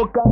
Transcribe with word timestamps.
boca. 0.00 0.29